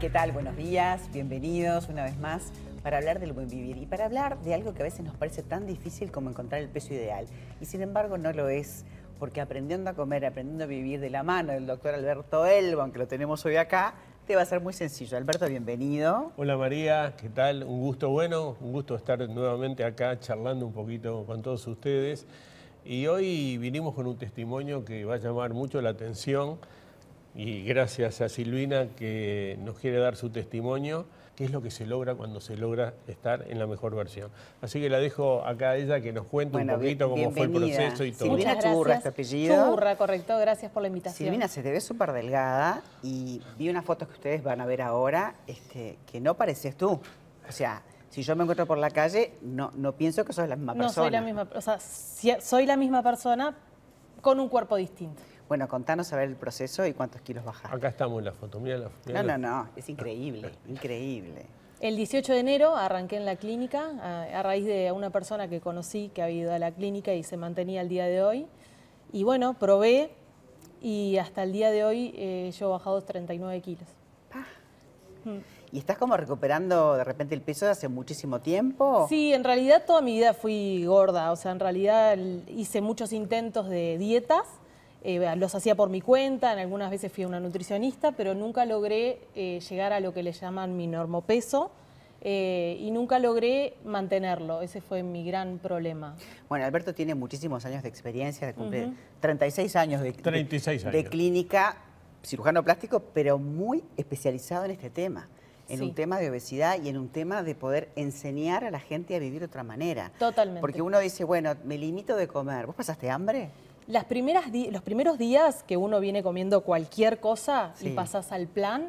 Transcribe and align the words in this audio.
¿Qué 0.00 0.08
tal? 0.08 0.32
Buenos 0.32 0.56
días, 0.56 1.10
bienvenidos 1.12 1.90
una 1.90 2.04
vez 2.04 2.18
más 2.18 2.54
para 2.82 2.96
hablar 2.96 3.20
del 3.20 3.34
buen 3.34 3.48
vivir 3.48 3.76
y 3.76 3.84
para 3.84 4.06
hablar 4.06 4.40
de 4.40 4.54
algo 4.54 4.72
que 4.72 4.80
a 4.80 4.84
veces 4.84 5.04
nos 5.04 5.14
parece 5.14 5.42
tan 5.42 5.66
difícil 5.66 6.10
como 6.10 6.30
encontrar 6.30 6.62
el 6.62 6.70
peso 6.70 6.94
ideal. 6.94 7.26
Y 7.60 7.66
sin 7.66 7.82
embargo 7.82 8.16
no 8.16 8.32
lo 8.32 8.48
es, 8.48 8.86
porque 9.18 9.42
aprendiendo 9.42 9.90
a 9.90 9.92
comer, 9.92 10.24
aprendiendo 10.24 10.64
a 10.64 10.66
vivir 10.66 11.00
de 11.00 11.10
la 11.10 11.22
mano 11.22 11.52
del 11.52 11.66
doctor 11.66 11.92
Alberto 11.92 12.46
Elbo, 12.46 12.80
aunque 12.80 12.98
lo 12.98 13.08
tenemos 13.08 13.44
hoy 13.44 13.56
acá, 13.56 13.92
te 14.26 14.36
va 14.36 14.40
a 14.40 14.46
ser 14.46 14.62
muy 14.62 14.72
sencillo. 14.72 15.18
Alberto, 15.18 15.46
bienvenido. 15.46 16.32
Hola 16.38 16.56
María, 16.56 17.12
¿qué 17.18 17.28
tal? 17.28 17.62
Un 17.62 17.80
gusto 17.80 18.08
bueno, 18.08 18.56
un 18.62 18.72
gusto 18.72 18.96
estar 18.96 19.28
nuevamente 19.28 19.84
acá 19.84 20.18
charlando 20.18 20.64
un 20.64 20.72
poquito 20.72 21.26
con 21.26 21.42
todos 21.42 21.66
ustedes. 21.66 22.26
Y 22.86 23.06
hoy 23.06 23.58
vinimos 23.58 23.94
con 23.94 24.06
un 24.06 24.16
testimonio 24.16 24.82
que 24.82 25.04
va 25.04 25.16
a 25.16 25.18
llamar 25.18 25.52
mucho 25.52 25.82
la 25.82 25.90
atención 25.90 26.58
y 27.34 27.64
gracias 27.64 28.20
a 28.20 28.28
Silvina 28.28 28.88
que 28.96 29.58
nos 29.60 29.78
quiere 29.78 29.98
dar 29.98 30.16
su 30.16 30.30
testimonio, 30.30 31.06
qué 31.36 31.44
es 31.44 31.52
lo 31.52 31.62
que 31.62 31.70
se 31.70 31.86
logra 31.86 32.14
cuando 32.14 32.40
se 32.40 32.56
logra 32.56 32.92
estar 33.06 33.46
en 33.48 33.58
la 33.58 33.66
mejor 33.66 33.94
versión. 33.94 34.30
Así 34.60 34.80
que 34.80 34.90
la 34.90 34.98
dejo 34.98 35.44
acá 35.44 35.70
a 35.70 35.76
ella 35.76 36.00
que 36.00 36.12
nos 36.12 36.26
cuente 36.26 36.58
un 36.58 36.66
poquito 36.66 37.08
cómo 37.08 37.30
fue 37.30 37.42
el 37.42 37.50
proceso 37.50 38.04
y 38.04 38.12
todo. 38.12 38.28
Silvina 38.28 38.58
Churra, 38.58 38.94
este 38.96 39.08
apellido. 39.08 39.70
Churra, 39.70 39.96
correcto, 39.96 40.36
gracias 40.38 40.70
por 40.72 40.82
la 40.82 40.88
invitación. 40.88 41.28
Silvina 41.28 41.48
se 41.48 41.62
te 41.62 41.70
ve 41.70 41.80
súper 41.80 42.12
delgada 42.12 42.82
y 43.02 43.40
vi 43.56 43.68
unas 43.68 43.84
fotos 43.84 44.08
que 44.08 44.14
ustedes 44.14 44.42
van 44.42 44.60
a 44.60 44.66
ver 44.66 44.82
ahora 44.82 45.34
este, 45.46 45.96
que 46.10 46.20
no 46.20 46.34
pareces 46.34 46.76
tú. 46.76 47.00
O 47.48 47.52
sea, 47.52 47.82
si 48.10 48.22
yo 48.22 48.34
me 48.34 48.42
encuentro 48.42 48.66
por 48.66 48.76
la 48.76 48.90
calle, 48.90 49.32
no, 49.40 49.70
no 49.76 49.92
pienso 49.92 50.24
que 50.24 50.32
sos 50.32 50.48
la 50.48 50.56
misma 50.56 50.74
persona. 50.74 50.88
No 50.88 50.92
soy 50.92 51.10
la 51.10 51.20
misma, 51.20 51.48
o 51.54 51.60
sea, 51.60 51.78
soy 52.40 52.66
la 52.66 52.76
misma 52.76 53.02
persona 53.02 53.56
con 54.20 54.40
un 54.40 54.48
cuerpo 54.48 54.76
distinto. 54.76 55.22
Bueno, 55.50 55.66
contanos 55.66 56.12
a 56.12 56.16
ver 56.16 56.28
el 56.28 56.36
proceso 56.36 56.86
y 56.86 56.92
cuántos 56.92 57.22
kilos 57.22 57.44
bajaste. 57.44 57.76
Acá 57.76 57.88
estamos 57.88 58.20
en 58.20 58.26
la 58.26 58.32
foto, 58.32 58.60
mira 58.60 58.78
la 58.78 58.88
foto. 58.88 59.12
No, 59.12 59.20
no, 59.24 59.36
no, 59.36 59.68
es 59.74 59.88
increíble, 59.88 60.48
increíble. 60.68 61.44
El 61.80 61.96
18 61.96 62.34
de 62.34 62.38
enero 62.38 62.76
arranqué 62.76 63.16
en 63.16 63.26
la 63.26 63.34
clínica 63.34 64.28
a, 64.32 64.44
raíz 64.44 64.64
de 64.64 64.92
una 64.92 65.10
persona 65.10 65.48
que 65.48 65.60
conocí 65.60 66.12
que 66.14 66.22
había 66.22 66.42
ido 66.42 66.52
a 66.52 66.60
la 66.60 66.70
clínica 66.70 67.14
y 67.14 67.24
se 67.24 67.36
mantenía 67.36 67.80
el 67.80 67.88
día 67.88 68.04
de 68.06 68.22
hoy. 68.22 68.46
Y 69.12 69.24
bueno, 69.24 69.54
probé 69.54 70.12
y 70.80 71.16
hasta 71.16 71.42
el 71.42 71.50
día 71.50 71.72
de 71.72 71.82
hoy 71.82 72.14
eh, 72.16 72.52
yo 72.56 72.68
he 72.68 72.70
bajado 72.70 73.00
39 73.00 73.60
kilos. 73.60 73.88
Mm. 75.24 75.38
¿Y 75.72 75.78
estás 75.78 75.98
como 75.98 76.16
recuperando 76.16 76.94
de 76.94 77.02
repente 77.02 77.34
el 77.34 77.42
peso 77.42 77.64
de 77.64 77.72
hace 77.72 77.88
muchísimo 77.88 78.38
tiempo? 78.38 79.06
Sí, 79.08 79.32
en 79.32 79.42
realidad 79.42 79.82
toda 79.84 80.00
mi 80.00 80.14
vida 80.14 80.32
fui 80.32 80.84
gorda, 80.84 81.32
o 81.32 81.36
sea, 81.36 81.50
en 81.50 81.58
realidad 81.58 82.16
hice 82.46 82.80
muchos 82.80 83.12
intentos 83.12 83.68
de 83.68 83.98
dietas, 83.98 84.46
eh, 85.02 85.34
los 85.36 85.54
hacía 85.54 85.74
por 85.74 85.88
mi 85.88 86.00
cuenta, 86.00 86.52
en 86.52 86.58
algunas 86.58 86.90
veces 86.90 87.12
fui 87.12 87.24
a 87.24 87.28
una 87.28 87.40
nutricionista, 87.40 88.12
pero 88.12 88.34
nunca 88.34 88.66
logré 88.66 89.20
eh, 89.34 89.60
llegar 89.68 89.92
a 89.92 90.00
lo 90.00 90.12
que 90.12 90.22
le 90.22 90.32
llaman 90.32 90.76
mi 90.76 90.86
normopeso. 90.86 91.70
Eh, 92.22 92.76
y 92.78 92.90
nunca 92.90 93.18
logré 93.18 93.78
mantenerlo, 93.82 94.60
ese 94.60 94.82
fue 94.82 95.02
mi 95.02 95.24
gran 95.24 95.56
problema. 95.56 96.16
Bueno, 96.50 96.66
Alberto 96.66 96.92
tiene 96.92 97.14
muchísimos 97.14 97.64
años 97.64 97.82
de 97.82 97.88
experiencia, 97.88 98.46
de 98.46 98.52
cumplir 98.52 98.92
36 99.20 99.74
años 99.76 100.02
de, 100.02 100.12
36 100.12 100.84
de 100.84 101.04
clínica, 101.04 101.78
cirujano 102.22 102.62
plástico, 102.62 103.00
pero 103.14 103.38
muy 103.38 103.82
especializado 103.96 104.66
en 104.66 104.72
este 104.72 104.90
tema 104.90 105.30
en 105.70 105.82
un 105.82 105.94
tema 105.94 106.18
de 106.18 106.30
obesidad 106.30 106.82
y 106.82 106.88
en 106.88 106.98
un 106.98 107.08
tema 107.08 107.42
de 107.42 107.54
poder 107.54 107.90
enseñar 107.96 108.64
a 108.64 108.70
la 108.70 108.80
gente 108.80 109.14
a 109.14 109.18
vivir 109.18 109.40
de 109.40 109.46
otra 109.46 109.62
manera. 109.62 110.10
Totalmente. 110.18 110.60
Porque 110.60 110.82
uno 110.82 110.98
dice, 110.98 111.24
bueno, 111.24 111.54
me 111.64 111.78
limito 111.78 112.16
de 112.16 112.26
comer. 112.26 112.66
¿Vos 112.66 112.74
pasaste 112.74 113.08
hambre? 113.08 113.50
Las 113.90 114.04
primeras 114.04 114.44
los 114.70 114.82
primeros 114.82 115.18
días 115.18 115.62
que 115.64 115.76
uno 115.76 116.00
viene 116.00 116.22
comiendo 116.22 116.62
cualquier 116.62 117.18
cosa 117.18 117.74
y 117.80 117.90
pasas 117.90 118.32
al 118.32 118.46
plan, 118.46 118.88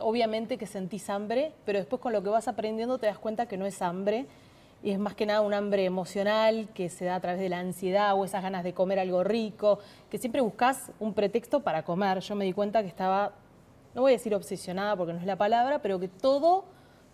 obviamente 0.00 0.58
que 0.58 0.66
sentís 0.66 1.08
hambre, 1.08 1.52
pero 1.64 1.78
después 1.78 2.02
con 2.02 2.12
lo 2.12 2.22
que 2.22 2.28
vas 2.28 2.48
aprendiendo 2.48 2.98
te 2.98 3.06
das 3.06 3.18
cuenta 3.18 3.46
que 3.46 3.56
no 3.56 3.64
es 3.64 3.80
hambre, 3.80 4.26
y 4.82 4.90
es 4.90 4.98
más 4.98 5.14
que 5.14 5.26
nada 5.26 5.40
un 5.40 5.54
hambre 5.54 5.84
emocional 5.84 6.68
que 6.74 6.88
se 6.88 7.04
da 7.04 7.16
a 7.16 7.20
través 7.20 7.40
de 7.40 7.48
la 7.48 7.58
ansiedad 7.58 8.14
o 8.14 8.24
esas 8.24 8.42
ganas 8.42 8.64
de 8.64 8.74
comer 8.74 8.98
algo 8.98 9.24
rico, 9.24 9.78
que 10.10 10.18
siempre 10.18 10.40
buscas 10.40 10.90
un 11.00 11.14
pretexto 11.14 11.60
para 11.60 11.84
comer. 11.84 12.20
Yo 12.20 12.34
me 12.34 12.44
di 12.44 12.52
cuenta 12.52 12.82
que 12.82 12.88
estaba 12.88 13.32
no 13.94 14.02
voy 14.02 14.12
a 14.12 14.16
decir 14.16 14.34
obsesionada 14.34 14.96
porque 14.96 15.12
no 15.12 15.18
es 15.18 15.26
la 15.26 15.36
palabra, 15.36 15.80
pero 15.80 15.98
que 15.98 16.08
todo 16.08 16.64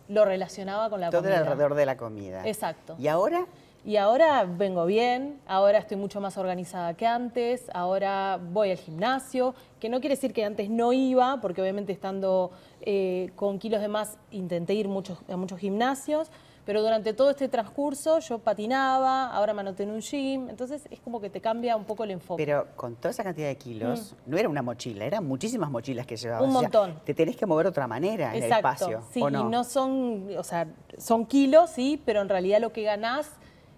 lo 0.09 0.25
relacionaba 0.25 0.91
con 0.91 1.01
la 1.01 1.11
comida. 1.11 1.23
Todo 1.23 1.39
alrededor 1.39 1.75
de 1.75 1.87
la 1.87 1.97
comida. 1.97 2.47
Exacto. 2.47 2.97
¿Y 2.99 3.09
ahora? 3.09 3.47
Y 3.87 3.99
ahora 3.99 4.45
vengo 4.45 4.87
bien, 4.87 5.39
ahora 5.47 5.77
estoy 5.77 5.99
mucho 5.99 6.19
más 6.19 6.39
organizada 6.39 6.95
que 6.95 7.07
antes, 7.07 7.67
ahora 7.75 8.41
voy 8.43 8.71
al 8.71 8.79
gimnasio, 8.79 9.55
que 9.79 9.91
no 9.91 10.01
quiere 10.01 10.15
decir 10.15 10.33
que 10.33 10.43
antes 10.43 10.71
no 10.71 10.95
iba, 10.95 11.39
porque 11.43 11.61
obviamente 11.61 11.93
estando 11.93 12.51
eh, 12.81 13.31
con 13.37 13.59
kilos 13.59 13.83
de 13.83 13.89
más 13.89 14.17
intenté 14.31 14.73
ir 14.73 14.89
muchos, 14.89 15.19
a 15.29 15.37
muchos 15.37 15.59
gimnasios, 15.59 16.31
pero 16.65 16.81
durante 16.81 17.13
todo 17.13 17.29
este 17.29 17.47
transcurso 17.47 18.21
yo 18.21 18.39
patinaba, 18.39 19.27
ahora 19.31 19.53
me 19.53 19.61
anoté 19.61 19.83
en 19.83 19.91
un 19.91 20.01
gym, 20.01 20.49
entonces 20.49 20.89
es 20.91 20.99
como 21.01 21.21
que 21.21 21.29
te 21.29 21.43
cambia 21.43 21.77
un 21.77 21.85
poco 21.85 22.05
el 22.05 22.13
enfoque. 22.13 22.43
Pero 22.43 22.69
con 22.77 22.97
toda 22.97 23.11
esa 23.11 23.23
cantidad 23.23 23.49
de 23.49 23.59
kilos, 23.59 24.15
mm. 24.25 24.31
no 24.31 24.39
era 24.39 24.49
una 24.49 24.63
mochila, 24.63 25.05
eran 25.05 25.27
muchísimas 25.27 25.71
mochilas 25.71 26.07
que 26.07 26.17
llevabas. 26.17 26.47
Un 26.47 26.55
montón. 26.55 27.01
te 27.05 27.13
tenés 27.13 27.37
que 27.37 27.45
mover 27.45 27.67
de 27.67 27.69
otra 27.69 27.87
manera 27.87 28.35
en 28.35 28.45
el 28.45 28.51
espacio. 28.51 29.03
Sí, 29.13 29.21
y 29.21 29.45
no 29.45 29.63
son, 29.63 30.31
o 30.39 30.43
sea, 30.43 30.69
son 30.97 31.27
kilos, 31.27 31.69
sí, 31.69 32.01
pero 32.07 32.23
en 32.23 32.31
realidad 32.31 32.63
lo 32.63 32.73
que 32.73 32.83
ganás 32.83 33.31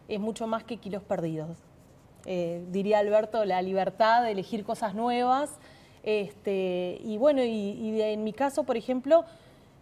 es 0.09 0.21
mucho 0.21 0.47
más 0.47 0.65
que 0.65 0.77
kilos 0.79 1.03
perdidos. 1.03 1.59
Eh, 2.25 2.65
diría 2.71 2.99
Alberto, 2.99 3.45
la 3.45 3.63
libertad 3.63 4.23
de 4.23 4.33
elegir 4.33 4.65
cosas 4.65 4.95
nuevas. 4.95 5.59
Este, 6.03 7.01
y 7.03 7.19
bueno, 7.19 7.43
y 7.43 8.01
en 8.01 8.25
mi 8.25 8.33
caso, 8.33 8.65
por 8.65 8.77
ejemplo, 8.77 9.25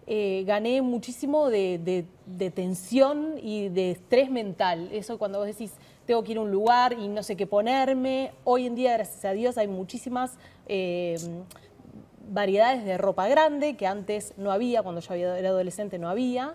eh, 0.06 0.44
gané 0.46 0.82
muchísimo 0.82 1.48
de, 1.48 2.04
tensión 2.54 3.38
y 3.42 3.68
de 3.70 3.92
estrés 3.92 4.30
mental. 4.30 4.90
Eso 4.92 5.18
cuando 5.18 5.38
vos 5.38 5.46
decís, 5.46 5.72
tengo 6.04 6.22
que 6.22 6.32
ir 6.32 6.38
a 6.38 6.42
un 6.42 6.50
lugar 6.50 6.92
y 6.92 7.08
no 7.08 7.22
sé 7.22 7.36
qué 7.36 7.46
ponerme. 7.46 8.32
Hoy 8.44 8.66
en 8.66 8.74
día, 8.74 8.92
gracias 8.92 9.24
a 9.24 9.32
Dios, 9.32 9.56
hay 9.56 9.66
muchísimas 9.66 10.36
eh, 10.68 11.16
variedades 12.30 12.84
de 12.84 12.98
ropa 12.98 13.28
grande 13.28 13.76
que 13.76 13.86
antes 13.86 14.34
no 14.36 14.52
había, 14.52 14.82
cuando 14.82 15.00
yo 15.00 15.14
era 15.14 15.48
adolescente 15.48 15.98
no 15.98 16.10
había. 16.10 16.54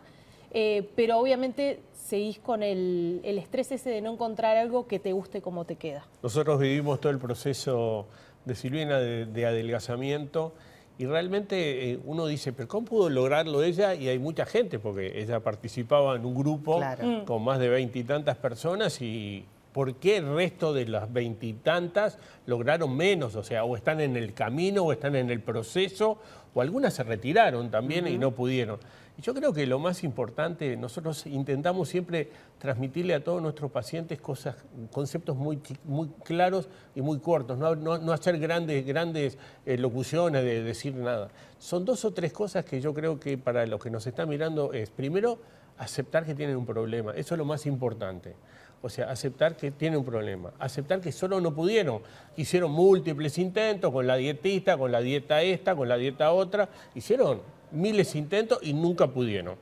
Eh, 0.51 0.89
pero 0.95 1.19
obviamente 1.19 1.81
seguís 1.93 2.39
con 2.39 2.63
el, 2.63 3.21
estrés 3.23 3.71
ese 3.71 3.89
de 3.89 4.01
no 4.01 4.13
encontrar 4.13 4.57
algo 4.57 4.87
que 4.87 4.99
te 4.99 5.13
guste 5.13 5.41
como 5.41 5.65
te 5.65 5.75
queda. 5.75 6.05
Nosotros 6.23 6.59
vivimos 6.59 6.99
todo 6.99 7.11
el 7.11 7.19
proceso 7.19 8.07
de 8.45 8.55
Silvina 8.55 8.97
de 8.99 9.45
adelgazamiento 9.45 10.53
y 10.99 11.05
realmente 11.05 11.91
eh, 11.91 11.99
uno 12.03 12.27
dice, 12.27 12.51
pero 12.51 12.67
¿cómo 12.67 12.85
pudo 12.85 13.09
lograrlo 13.09 13.63
ella? 13.63 13.95
Y 13.95 14.09
hay 14.09 14.19
mucha 14.19 14.45
gente, 14.45 14.79
porque 14.79 15.21
ella 15.21 15.39
participaba 15.39 16.17
en 16.17 16.25
un 16.25 16.35
grupo 16.35 16.81
mm. 16.81 17.23
con 17.23 17.41
más 17.41 17.57
de 17.57 17.69
veintitantas 17.69 18.35
personas 18.35 19.01
y 19.01 19.45
¿por 19.73 19.95
qué 19.95 20.17
el 20.17 20.33
resto 20.35 20.73
de 20.73 20.87
las 20.87 21.11
veintitantas 21.11 22.17
lograron 22.45 22.95
menos? 22.95 23.35
O 23.35 23.43
sea, 23.43 23.63
o 23.63 23.75
están 23.75 24.01
en 24.01 24.15
el 24.17 24.33
camino, 24.33 24.83
o 24.83 24.91
están 24.91 25.15
en 25.15 25.29
el 25.29 25.41
proceso, 25.41 26.19
o 26.53 26.61
algunas 26.61 26.93
se 26.93 27.03
retiraron 27.03 27.69
también 27.69 28.07
y 28.07 28.17
no 28.17 28.31
pudieron. 28.31 28.79
Y 29.17 29.21
yo 29.21 29.33
creo 29.33 29.51
que 29.51 29.67
lo 29.67 29.79
más 29.79 30.03
importante, 30.05 30.77
nosotros 30.77 31.25
intentamos 31.25 31.89
siempre 31.89 32.29
transmitirle 32.57 33.13
a 33.13 33.23
todos 33.23 33.41
nuestros 33.41 33.69
pacientes 33.69 34.19
cosas, 34.21 34.55
conceptos 34.91 35.35
muy, 35.35 35.59
muy 35.83 36.09
claros 36.23 36.69
y 36.95 37.01
muy 37.01 37.19
cortos, 37.19 37.57
no, 37.57 38.13
hacer 38.13 38.39
grandes, 38.39 38.85
grandes 38.85 39.37
eh, 39.65 39.77
locuciones 39.77 40.43
de 40.43 40.63
decir 40.63 40.95
nada. 40.95 41.29
Son 41.57 41.83
dos 41.83 42.05
o 42.05 42.13
tres 42.13 42.31
cosas 42.31 42.63
que 42.63 42.79
yo 42.79 42.93
creo 42.93 43.19
que 43.19 43.37
para 43.37 43.65
los 43.65 43.83
que 43.83 43.89
nos 43.89 44.07
están 44.07 44.29
mirando 44.29 44.71
es, 44.71 44.89
primero, 44.89 45.39
aceptar 45.77 46.25
que 46.25 46.33
tienen 46.33 46.55
un 46.55 46.65
problema, 46.65 47.11
eso 47.13 47.35
es 47.35 47.37
lo 47.37 47.45
más 47.45 47.65
importante. 47.65 48.35
O 48.81 48.89
sea, 48.89 49.11
aceptar 49.11 49.57
que 49.57 49.71
tienen 49.71 49.99
un 49.99 50.05
problema, 50.05 50.51
aceptar 50.57 51.01
que 51.01 51.11
solo 51.11 51.41
no 51.41 51.53
pudieron, 51.53 52.01
hicieron 52.37 52.71
múltiples 52.71 53.37
intentos 53.37 53.91
con 53.91 54.07
la 54.07 54.15
dietista, 54.15 54.77
con 54.77 54.91
la 54.91 55.01
dieta 55.01 55.41
esta, 55.41 55.75
con 55.75 55.89
la 55.89 55.97
dieta 55.97 56.31
otra, 56.31 56.69
hicieron 56.95 57.41
miles 57.71 58.15
intentos 58.15 58.59
y 58.61 58.73
nunca 58.73 59.07
pudieron. 59.07 59.55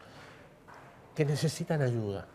Que 1.15 1.25
necesitan 1.25 1.81
ayuda. 1.81 2.27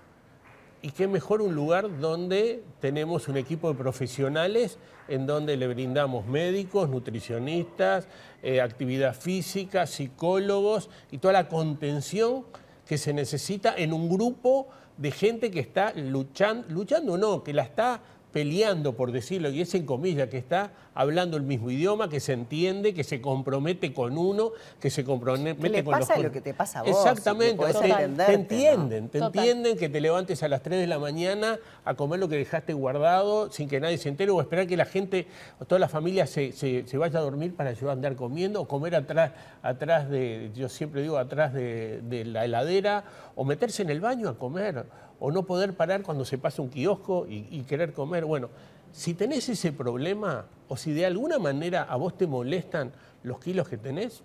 Y 0.84 0.90
qué 0.90 1.06
mejor 1.06 1.40
un 1.40 1.54
lugar 1.54 2.00
donde 2.00 2.64
tenemos 2.80 3.28
un 3.28 3.36
equipo 3.36 3.68
de 3.68 3.78
profesionales 3.78 4.78
en 5.06 5.26
donde 5.26 5.56
le 5.56 5.68
brindamos 5.68 6.26
médicos, 6.26 6.88
nutricionistas, 6.88 8.08
eh, 8.42 8.60
actividad 8.60 9.14
física, 9.14 9.86
psicólogos 9.86 10.90
y 11.12 11.18
toda 11.18 11.34
la 11.34 11.48
contención 11.48 12.44
que 12.87 12.99
se 12.99 13.12
necesita 13.12 13.75
en 13.76 13.93
un 13.93 14.08
grupo 14.08 14.69
de 14.96 15.11
gente 15.11 15.50
que 15.50 15.61
está 15.61 15.93
luchando, 15.94 16.69
luchando 16.69 17.17
no, 17.17 17.43
que 17.43 17.52
la 17.52 17.62
está 17.62 18.00
peleando, 18.32 18.94
por 18.94 19.12
decirlo, 19.12 19.50
y 19.50 19.61
es 19.61 19.75
en 19.75 19.84
comillas, 19.84 20.29
que 20.29 20.38
está 20.38 20.73
hablando 20.94 21.37
el 21.37 21.43
mismo 21.43 21.70
idioma, 21.70 22.08
que 22.08 22.20
se 22.20 22.32
entiende, 22.32 22.94
que 22.94 23.05
se 23.05 23.20
compromete 23.20 23.93
con 23.93 24.17
uno, 24.17 24.52
que 24.81 24.90
se 24.90 25.05
compromete 25.05 25.61
¿Qué 25.61 25.69
le 25.69 25.84
con 25.84 25.93
pasa 25.93 26.14
los... 26.14 26.25
lo 26.25 26.32
que 26.32 26.40
te 26.40 26.55
pasa 26.55 26.81
a 26.81 26.82
vos? 26.82 26.90
Exactamente, 26.90 27.64
que 27.64 27.73
te, 27.73 28.25
te 28.25 28.32
entienden, 28.32 29.08
te 29.08 29.19
entienden 29.19 29.76
que 29.76 29.88
te 29.88 30.00
levantes 30.00 30.43
a 30.43 30.49
las 30.49 30.62
3 30.62 30.81
de 30.81 30.87
la 30.87 30.99
mañana 30.99 31.58
a 31.84 31.94
comer 31.94 32.20
lo 32.20 32.29
que 32.29 32.37
dejaste 32.37 32.73
guardado 32.73 33.50
sin 33.52 33.69
que 33.69 33.81
nadie 33.81 33.99
se 33.99 34.08
entere 34.08 34.31
o 34.31 34.40
esperar 34.40 34.67
que 34.67 34.76
la 34.76 34.87
gente, 34.87 35.26
o 35.61 35.64
toda 35.64 35.79
la 35.79 35.88
familia 35.88 36.26
se, 36.26 36.52
se, 36.52 36.99
vaya 36.99 37.19
a 37.19 37.23
dormir 37.23 37.55
para 37.55 37.73
yo 37.73 37.90
andar 37.90 38.17
comiendo 38.17 38.62
o 38.62 38.69
comer 38.69 38.94
atrás, 38.94 39.32
atrás 39.62 40.08
de, 40.08 40.50
yo 40.55 40.69
siempre 40.69 41.02
digo, 41.02 41.19
atrás 41.19 41.52
de, 41.52 42.00
de 42.02 42.25
la 42.25 42.44
heladera 42.44 43.05
o 43.34 43.44
meterse 43.44 43.82
en 43.82 43.90
el 43.90 44.00
baño 44.00 44.29
a 44.29 44.38
comer 44.38 44.87
o 45.25 45.31
no 45.31 45.44
poder 45.44 45.75
parar 45.75 46.02
cuando 46.02 46.25
se 46.25 46.37
pasa 46.37 46.62
un 46.62 46.69
kiosco 46.69 47.26
y, 47.29 47.62
querer 47.62 47.93
comer. 47.93 48.21
Bueno, 48.26 48.48
si 48.92 49.14
tenés 49.14 49.48
ese 49.48 49.72
problema 49.72 50.46
o 50.69 50.76
si 50.76 50.92
de 50.92 51.06
alguna 51.06 51.38
manera 51.38 51.82
a 51.82 51.96
vos 51.96 52.16
te 52.16 52.26
molestan 52.26 52.92
los 53.22 53.38
kilos 53.38 53.69
que 53.69 53.78
tenés, 53.78 54.22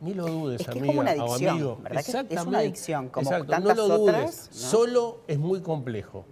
ni 0.00 0.14
lo 0.14 0.26
dudes, 0.26 0.60
es 0.62 0.66
que 0.68 0.78
amiga 0.78 0.92
es 0.92 0.98
una 0.98 1.10
adicción, 1.10 1.48
o 1.48 1.50
amigo. 1.50 1.78
¿verdad? 1.82 2.26
es 2.30 2.46
una 2.46 2.58
adicción, 2.58 3.08
como 3.08 3.30
Exacto. 3.30 3.58
no 3.60 3.74
lo 3.74 3.98
dudes. 3.98 4.48
Solo 4.50 5.20
es 5.26 5.38
muy 5.38 5.60
complejo. 5.60 6.24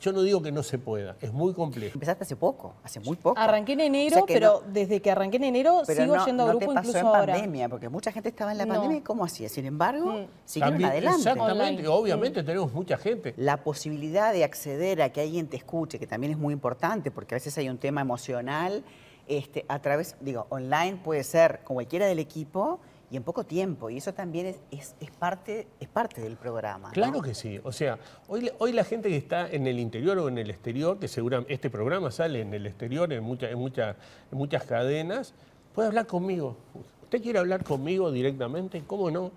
Yo 0.00 0.12
no 0.12 0.22
digo 0.22 0.40
que 0.42 0.50
no 0.50 0.62
se 0.62 0.78
pueda, 0.78 1.16
es 1.20 1.32
muy 1.32 1.52
complejo. 1.52 1.94
Empezaste 1.94 2.24
hace 2.24 2.36
poco, 2.36 2.74
hace 2.82 3.00
muy 3.00 3.16
poco. 3.16 3.38
Arranqué 3.38 3.74
en 3.74 3.80
enero, 3.80 4.24
pero 4.26 4.62
desde 4.66 5.00
que 5.02 5.10
arranqué 5.10 5.36
en 5.36 5.44
enero 5.44 5.84
sigo 5.84 6.16
yendo 6.24 6.44
a 6.44 6.48
grupo 6.48 6.72
no 6.72 6.80
te 6.80 6.92
pasó 6.92 6.98
en 6.98 7.26
pandemia, 7.26 7.68
porque 7.68 7.88
mucha 7.88 8.10
gente 8.10 8.30
estaba 8.30 8.52
en 8.52 8.58
la 8.58 8.66
pandemia 8.66 8.98
y 8.98 9.00
¿cómo 9.02 9.24
hacía? 9.24 9.48
Sin 9.48 9.66
embargo, 9.66 10.12
mm. 10.12 10.26
siguieron 10.44 10.84
adelante. 10.84 11.18
Exactamente, 11.18 11.88
obviamente 11.88 12.42
tenemos 12.42 12.72
mucha 12.72 12.96
gente. 12.96 13.34
La 13.36 13.62
posibilidad 13.62 14.32
de 14.32 14.44
acceder 14.44 15.02
a 15.02 15.10
que 15.10 15.20
alguien 15.20 15.48
te 15.48 15.56
escuche, 15.56 15.98
que 15.98 16.06
también 16.06 16.32
es 16.32 16.38
muy 16.38 16.54
importante, 16.54 17.10
porque 17.10 17.34
a 17.34 17.36
veces 17.36 17.56
hay 17.58 17.68
un 17.68 17.78
tema 17.78 18.00
emocional, 18.00 18.82
este, 19.28 19.64
a 19.68 19.78
través, 19.80 20.16
digo, 20.20 20.46
online 20.48 20.96
puede 21.04 21.24
ser 21.24 21.60
con 21.62 21.74
cualquiera 21.74 22.06
del 22.06 22.18
equipo 22.18 22.80
y 23.10 23.16
en 23.16 23.22
poco 23.22 23.44
tiempo. 23.44 23.90
Y 23.90 23.96
eso 23.96 24.14
también 24.14 24.46
es, 24.46 24.94
es, 25.00 25.10
parte, 25.10 25.66
es 25.80 25.88
parte 25.88 26.20
del 26.20 26.36
programa. 26.36 26.90
Claro 26.92 27.20
que 27.20 27.34
sí. 27.34 27.60
O 27.64 27.72
sea, 27.72 27.98
hoy, 28.28 28.50
hoy 28.58 28.72
la 28.72 28.84
gente 28.84 29.08
que 29.08 29.16
está 29.16 29.50
en 29.50 29.66
el 29.66 29.78
interior 29.78 30.18
o 30.18 30.28
en 30.28 30.38
el 30.38 30.48
exterior, 30.50 30.98
que 30.98 31.08
seguramente 31.08 31.52
este 31.52 31.70
programa 31.70 32.10
sale 32.10 32.40
en 32.40 32.54
el 32.54 32.66
exterior, 32.66 33.12
en, 33.12 33.22
mucha, 33.22 33.50
en, 33.50 33.58
mucha, 33.58 33.96
en 34.30 34.38
muchas 34.38 34.64
cadenas, 34.64 35.34
puede 35.74 35.88
hablar 35.88 36.06
conmigo. 36.06 36.56
¿Usted 37.02 37.20
quiere 37.20 37.40
hablar 37.40 37.64
conmigo 37.64 38.12
directamente? 38.12 38.82
¿Cómo 38.86 39.10
no? 39.10 39.32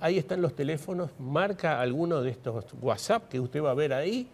Ahí 0.00 0.18
están 0.18 0.42
los 0.42 0.54
teléfonos, 0.54 1.10
marca 1.18 1.80
alguno 1.80 2.20
de 2.20 2.30
estos 2.30 2.66
WhatsApp 2.82 3.28
que 3.30 3.40
usted 3.40 3.62
va 3.62 3.70
a 3.70 3.74
ver 3.74 3.94
ahí 3.94 4.28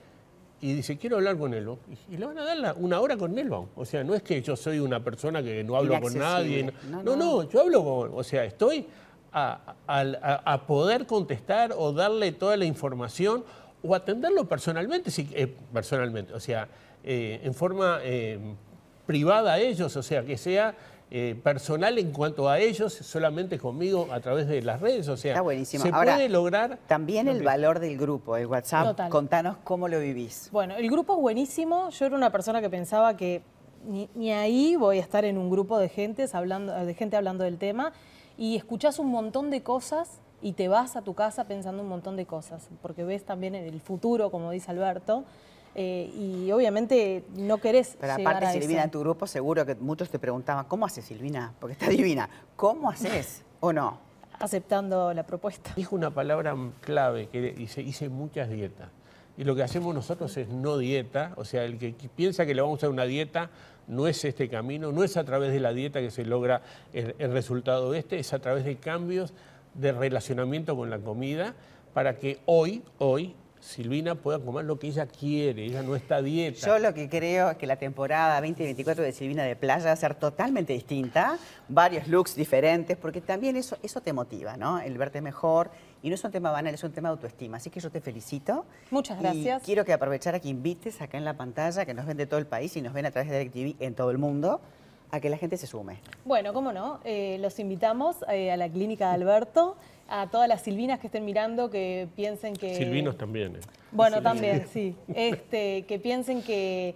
y 0.61 0.73
dice, 0.73 0.97
quiero 0.97 1.17
hablar 1.17 1.37
con 1.37 1.53
él. 1.53 1.69
Y 2.11 2.17
le 2.17 2.27
van 2.27 2.39
a 2.39 2.45
dar 2.45 2.75
una 2.79 3.01
hora 3.01 3.17
con 3.17 3.39
él. 3.39 3.51
O 3.53 3.85
sea, 3.85 4.03
no 4.03 4.15
es 4.15 4.23
que 4.23 4.41
yo 4.41 4.57
soy 4.57 4.79
una 4.79 5.03
persona 5.03 5.43
que 5.43 5.63
no 5.63 5.77
hablo 5.77 6.01
con 6.01 6.17
nadie. 6.17 6.73
No 6.91 7.17
no, 7.17 7.49
yo 7.49 7.61
hablo 7.61 7.85
con, 7.85 8.11
o 8.15 8.25
sea, 8.25 8.45
estoy 8.45 8.87
a, 9.33 10.65
poder 10.67 11.07
contestar 11.07 11.73
o 11.77 11.93
darle 11.93 12.33
toda 12.33 12.57
la 12.57 12.65
información 12.65 13.45
o 13.83 13.95
atenderlo 13.95 14.49
personalmente, 14.49 15.11
sí, 15.11 15.29
eh, 15.35 15.55
personalmente, 15.73 16.33
o 16.33 16.41
sea, 16.41 16.69
eh, 17.05 17.41
en 17.45 17.55
forma 17.55 18.01
eh, 18.03 18.39
privada 19.07 19.53
a 19.53 19.59
ellos, 19.59 19.95
o 19.95 20.03
sea, 20.03 20.25
que 20.25 20.37
sea 20.39 20.75
eh, 21.11 21.39
personal 21.41 21.99
en 21.99 22.13
cuanto 22.13 22.49
a 22.49 22.59
ellos, 22.59 22.93
solamente 22.93 23.59
conmigo 23.59 24.09
a 24.11 24.21
través 24.21 24.49
de 24.49 24.61
las 24.63 24.81
redes. 24.81 25.09
O 25.09 25.17
sea, 25.17 25.33
Está 25.33 25.43
buenísimo. 25.43 25.85
se 25.85 25.93
puede 25.93 26.29
lograr. 26.29 26.79
También 26.89 27.29
el 27.29 27.43
valor 27.43 27.79
del 27.79 27.97
grupo, 27.97 28.37
el 28.37 28.47
WhatsApp. 28.47 29.09
Contanos 29.09 29.57
cómo 29.63 29.87
lo 29.89 30.01
vivís. 30.01 30.49
Bueno, 30.51 30.75
el 30.77 30.91
grupo 30.91 31.15
es 31.15 31.21
buenísimo. 31.21 31.91
Yo 31.91 32.07
era 32.07 32.17
una 32.17 32.31
persona 32.31 32.61
que 32.61 32.71
pensaba 32.71 33.17
que 33.17 33.43
ni, 33.87 34.33
ahí 34.33 34.75
voy 34.77 34.99
a 34.99 35.01
estar 35.01 35.25
en 35.25 35.39
un 35.39 35.49
grupo 35.49 35.79
de 35.79 35.89
gente 35.89 36.27
hablando, 36.33 36.73
de 36.73 36.95
gente 36.95 37.17
hablando 37.17 37.45
del 37.45 37.59
tema 37.59 37.93
y 38.37 38.57
escuchás 38.57 38.99
un 38.99 39.09
montón 39.09 39.51
de 39.51 39.63
cosas 39.63 40.21
y 40.43 40.53
te 40.53 40.69
vas 40.69 40.97
a 40.97 41.03
tu 41.03 41.15
casa 41.15 41.45
pensando 41.45 41.83
un 41.83 41.89
montón 41.89 42.17
de 42.17 42.27
cosas, 42.27 42.69
porque 42.83 43.05
ves 43.05 43.25
también 43.25 43.55
en 43.55 43.65
el 43.65 43.81
futuro, 43.81 44.31
como 44.31 44.51
dice 44.51 44.71
Alberto, 44.71 45.25
eh, 45.79 46.11
y 46.17 46.51
obviamente 46.53 47.23
no 47.37 47.59
querés 47.59 47.99
Pero 48.01 48.15
aparte, 48.15 48.51
Silvina, 48.51 48.85
en 48.85 48.91
tu 48.91 49.01
grupo 49.01 49.27
seguro 49.27 49.67
que 49.67 49.75
muchos 49.75 50.09
te 50.09 50.19
preguntaban, 50.19 50.65
¿cómo 50.65 50.87
haces 50.87 51.05
Silvina? 51.05 51.53
Porque 51.61 51.75
está 51.75 51.91
divina. 51.91 52.31
¿Cómo 52.57 52.89
haces 52.89 53.45
o 53.61 53.75
no? 53.75 54.01
Aceptando 54.39 55.13
la 55.13 55.27
propuesta. 55.27 55.75
Dijo 55.77 55.95
una 55.95 56.11
palabra 56.11 56.57
clave 56.81 57.29
que 57.29 57.53
dice, 57.53 57.83
hice 57.83 58.09
muchas 58.09 58.49
dietas. 58.49 58.89
Y 59.37 59.45
lo 59.45 59.55
que 59.55 59.63
hacemos 59.63 59.95
nosotros 59.95 60.35
es 60.39 60.49
no 60.49 60.79
dieta, 60.79 61.35
o 61.37 61.45
sea, 61.45 61.65
el 61.65 61.77
que 61.77 61.93
piensa 62.09 62.47
que 62.47 62.55
le 62.55 62.63
vamos 62.63 62.77
a 62.77 62.79
hacer 62.79 62.89
una 62.89 63.05
dieta 63.05 63.51
no 63.87 64.07
es 64.07 64.25
este 64.25 64.49
camino, 64.49 64.93
no 64.93 65.05
es 65.05 65.19
a 65.19 65.25
través 65.25 65.53
de 65.53 65.61
la 65.61 65.75
dieta 65.75 66.01
que 66.01 66.11
se 66.11 66.25
logra 66.25 66.63
el, 66.95 67.15
el 67.19 67.33
resultado 67.33 67.93
este, 67.93 68.19
es 68.19 68.33
a 68.33 68.39
través 68.39 68.65
de 68.65 68.77
cambios 68.77 69.35
de 69.75 69.93
relacionamiento 69.93 70.75
con 70.75 70.89
la 70.89 70.99
comida 71.01 71.55
para 71.93 72.17
que 72.17 72.41
hoy, 72.47 72.83
hoy, 72.97 73.35
Silvina 73.67 74.15
pueda 74.15 74.39
comer 74.39 74.65
lo 74.65 74.79
que 74.79 74.87
ella 74.87 75.07
quiere, 75.07 75.65
ella 75.65 75.83
no 75.83 75.97
está 75.97 76.17
a 76.17 76.23
dieta. 76.23 76.67
Yo 76.67 76.79
lo 76.79 76.95
que 76.95 77.09
creo 77.09 77.51
es 77.51 77.57
que 77.57 77.67
la 77.67 77.77
temporada 77.77 78.41
2024 78.41 79.03
de 79.03 79.13
Silvina 79.13 79.43
de 79.43 79.57
Playa 79.57 79.87
va 79.87 79.93
a 79.93 79.97
ser 79.97 80.15
totalmente 80.15 80.73
distinta, 80.73 81.37
varios 81.69 82.07
looks 82.07 82.37
diferentes, 82.37 82.97
porque 82.97 83.21
también 83.21 83.57
eso, 83.57 83.77
eso 83.83 84.01
te 84.01 84.13
motiva, 84.13 84.57
¿no? 84.57 84.79
El 84.79 84.97
verte 84.97 85.21
mejor. 85.21 85.71
Y 86.03 86.09
no 86.09 86.15
es 86.15 86.23
un 86.23 86.31
tema 86.31 86.53
banal, 86.53 86.73
es 86.73 86.85
un 86.85 86.93
tema 86.93 87.09
de 87.09 87.15
autoestima. 87.15 87.57
Así 87.57 87.69
que 87.69 87.81
yo 87.81 87.91
te 87.91 88.01
felicito. 88.01 88.65
Muchas 88.93 89.19
gracias. 89.19 89.63
Y 89.63 89.67
quiero 89.67 89.85
que 89.85 89.93
aprovechara 89.93 90.39
que 90.39 90.49
invites 90.49 91.01
acá 91.01 91.19
en 91.19 91.25
la 91.25 91.37
pantalla, 91.37 91.85
que 91.85 91.95
nos 91.95 92.07
ven 92.07 92.17
de 92.17 92.27
todo 92.27 92.39
el 92.39 92.47
país 92.47 92.77
y 92.77 92.83
nos 92.83 92.93
ven 92.93 93.07
a 93.07 93.11
través 93.11 93.31
de 93.31 93.39
DirecTV 93.41 93.83
en 93.83 93.95
todo 93.95 94.13
el 94.13 94.19
mundo, 94.19 94.61
a 95.11 95.21
que 95.21 95.31
la 95.31 95.37
gente 95.37 95.57
se 95.57 95.67
sume. 95.67 95.99
Bueno, 96.25 96.53
cómo 96.53 96.73
no. 96.73 97.01
Eh, 97.05 97.39
los 97.41 97.59
invitamos 97.59 98.17
eh, 98.29 98.51
a 98.51 98.57
la 98.57 98.69
clínica 98.69 99.09
de 99.09 99.15
Alberto 99.15 99.77
a 100.09 100.29
todas 100.29 100.49
las 100.49 100.63
silvinas 100.63 101.01
que 101.01 101.09
estén 101.09 101.25
mirando 101.25 101.71
que 101.71 102.09
piensen 102.15 102.55
que... 102.55 102.77
Silvinos 102.77 103.17
también. 103.17 103.57
¿eh? 103.57 103.61
Bueno, 103.93 104.23
también, 104.23 104.67
sí. 104.73 104.95
Este, 105.15 105.83
que 105.83 105.99
piensen 105.99 106.43
que, 106.43 106.95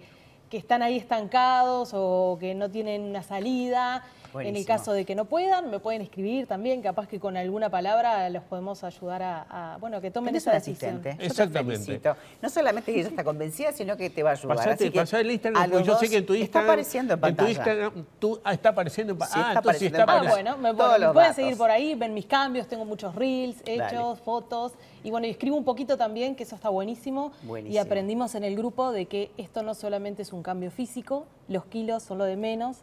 que 0.49 0.57
están 0.57 0.81
ahí 0.81 0.97
estancados 0.97 1.91
o 1.93 2.37
que 2.39 2.55
no 2.55 2.69
tienen 2.69 3.01
una 3.01 3.23
salida 3.23 4.03
en 4.39 4.55
el 4.55 4.65
caso 4.65 4.93
de 4.93 5.05
que 5.05 5.15
no 5.15 5.25
puedan, 5.25 5.69
me 5.69 5.79
pueden 5.79 6.01
escribir 6.01 6.47
también, 6.47 6.81
capaz 6.81 7.07
que 7.07 7.19
con 7.19 7.37
alguna 7.37 7.69
palabra 7.69 8.29
los 8.29 8.43
podemos 8.43 8.83
ayudar 8.83 9.21
a, 9.23 9.77
bueno, 9.79 10.01
que 10.01 10.11
tomen 10.11 10.35
esa 10.35 10.51
decisión. 10.51 11.01
Exactamente. 11.19 12.01
no 12.41 12.49
solamente 12.49 12.93
que 12.93 12.99
ella 12.99 13.09
está 13.09 13.23
convencida, 13.23 13.71
sino 13.71 13.97
que 13.97 14.09
te 14.09 14.23
va 14.23 14.31
a 14.31 14.33
ayudar. 14.33 14.57
Pasate, 14.57 14.85
Así 14.85 14.89
pasá 14.91 15.19
el 15.19 15.31
Instagram, 15.31 15.69
porque 15.69 15.87
yo 15.87 15.97
sé 15.97 16.09
que 16.09 16.17
en 16.17 16.25
tu 16.25 16.33
Instagram... 16.33 16.61
Está 16.63 16.71
apareciendo 16.71 17.13
en 17.13 17.19
pantalla. 17.19 17.49
En 17.49 17.55
tu 17.55 17.59
Instagram 17.59 18.05
tú, 18.19 18.41
ah, 18.43 18.53
está 18.53 18.69
apareciendo 18.69 19.13
en 19.13 19.19
pantalla. 19.19 19.49
ah, 19.49 19.53
entonces 19.55 19.81
está 19.83 20.03
apareciendo. 20.03 20.51
Ah, 20.51 20.55
bueno, 20.55 20.57
me, 20.57 21.13
pueden 21.13 21.33
seguir 21.33 21.57
por 21.57 21.71
ahí, 21.71 21.95
ven 21.95 22.13
mis 22.13 22.25
cambios, 22.25 22.67
tengo 22.67 22.85
muchos 22.85 23.15
reels 23.15 23.57
hechos, 23.65 24.19
fotos. 24.19 24.73
Y 25.03 25.09
bueno, 25.11 25.27
y 25.27 25.31
escribo 25.31 25.57
un 25.57 25.65
poquito 25.65 25.97
también, 25.97 26.35
que 26.35 26.43
eso 26.43 26.55
está 26.55 26.69
buenísimo. 26.69 27.31
buenísimo. 27.43 27.73
Y 27.73 27.77
aprendimos 27.79 28.35
en 28.35 28.43
el 28.43 28.55
grupo 28.55 28.91
de 28.91 29.05
que 29.05 29.31
esto 29.37 29.63
no 29.63 29.73
solamente 29.73 30.21
es 30.21 30.33
un 30.33 30.43
cambio 30.43 30.71
físico, 30.71 31.25
los 31.47 31.65
kilos 31.65 32.03
son 32.03 32.19
lo 32.19 32.25
de 32.25 32.37
menos, 32.37 32.77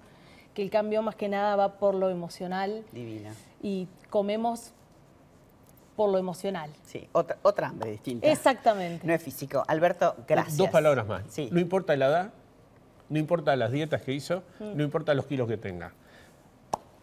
que 0.58 0.62
el 0.64 0.70
cambio 0.70 1.02
más 1.02 1.14
que 1.14 1.28
nada 1.28 1.54
va 1.54 1.78
por 1.78 1.94
lo 1.94 2.10
emocional. 2.10 2.84
Divina. 2.90 3.32
Y 3.62 3.86
comemos 4.10 4.72
por 5.94 6.10
lo 6.10 6.18
emocional. 6.18 6.68
Sí, 6.84 7.08
otra, 7.12 7.38
otra 7.42 7.68
hambre 7.68 7.92
distinta. 7.92 8.26
Exactamente. 8.26 9.06
No 9.06 9.14
es 9.14 9.22
físico. 9.22 9.62
Alberto, 9.68 10.16
gracias. 10.26 10.56
Dos 10.56 10.70
palabras 10.70 11.06
más. 11.06 11.22
Sí. 11.28 11.48
No 11.52 11.60
importa 11.60 11.94
la 11.96 12.06
edad, 12.06 12.32
no 13.08 13.20
importa 13.20 13.54
las 13.54 13.70
dietas 13.70 14.02
que 14.02 14.12
hizo, 14.12 14.42
mm. 14.58 14.76
no 14.76 14.82
importa 14.82 15.14
los 15.14 15.26
kilos 15.26 15.46
que 15.46 15.58
tenga. 15.58 15.92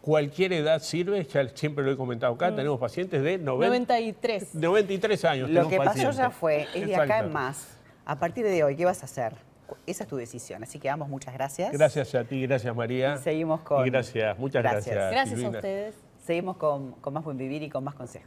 Cualquier 0.02 0.52
edad 0.52 0.82
sirve, 0.82 1.24
ya 1.24 1.48
siempre 1.48 1.82
lo 1.82 1.92
he 1.92 1.96
comentado 1.96 2.34
acá, 2.34 2.50
mm. 2.50 2.56
tenemos 2.56 2.78
pacientes 2.78 3.22
de 3.22 3.38
93. 3.38 4.54
93 4.54 5.24
años. 5.24 5.48
Lo 5.48 5.66
que 5.66 5.78
pasó 5.78 6.10
ya 6.10 6.28
fue, 6.28 6.68
es 6.74 6.86
de 6.86 6.94
acá 6.94 7.20
en 7.20 7.32
más. 7.32 7.78
A 8.04 8.18
partir 8.18 8.44
de 8.44 8.62
hoy, 8.62 8.76
¿qué 8.76 8.84
vas 8.84 9.00
a 9.00 9.06
hacer? 9.06 9.45
Esa 9.86 10.04
es 10.04 10.08
tu 10.08 10.16
decisión. 10.16 10.62
Así 10.62 10.78
que 10.78 10.88
damos 10.88 11.08
muchas 11.08 11.34
gracias. 11.34 11.72
Gracias 11.72 12.14
a 12.14 12.24
ti, 12.24 12.42
gracias 12.42 12.74
María. 12.74 13.16
seguimos 13.16 13.60
con... 13.60 13.84
gracias, 13.86 14.38
muchas 14.38 14.62
gracias. 14.62 14.94
Gracias, 15.10 15.42
a 15.42 15.48
ustedes. 15.48 15.94
Seguimos 16.18 16.56
con, 16.56 16.92
con 16.92 17.14
más 17.14 17.24
buen 17.24 17.36
vivir 17.36 17.62
y 17.62 17.70
con 17.70 17.84
más 17.84 17.94
consejos. 17.94 18.24